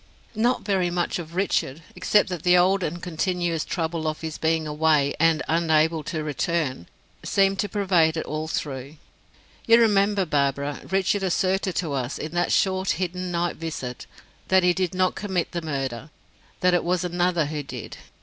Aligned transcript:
"Not 0.33 0.63
very 0.63 0.89
much 0.89 1.19
of 1.19 1.35
Richard; 1.35 1.83
except 1.95 2.27
that 2.29 2.41
the 2.41 2.57
old 2.57 2.81
and 2.81 3.03
continuous 3.03 3.63
trouble 3.63 4.07
of 4.07 4.21
his 4.21 4.39
being 4.39 4.65
away 4.65 5.13
and 5.19 5.43
unable 5.47 6.03
to 6.05 6.23
return, 6.23 6.87
seemed 7.23 7.59
to 7.59 7.69
pervade 7.69 8.17
it 8.17 8.25
all 8.25 8.47
through. 8.47 8.95
You 9.67 9.79
remember, 9.79 10.25
Barbara, 10.25 10.81
Richard 10.89 11.21
asserted 11.21 11.75
to 11.75 11.93
us, 11.93 12.17
in 12.17 12.31
that 12.31 12.51
short, 12.51 12.93
hidden 12.93 13.29
night 13.29 13.57
visit, 13.57 14.07
that 14.47 14.63
he 14.63 14.73
did 14.73 14.95
not 14.95 15.13
commit 15.13 15.51
the 15.51 15.61
murder; 15.61 16.09
that 16.61 16.73
it 16.73 16.83
was 16.83 17.03
another 17.03 17.45
who 17.45 17.61
did?" 17.61 17.97